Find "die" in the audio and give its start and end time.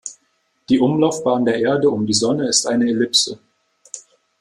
0.69-0.79, 2.07-2.15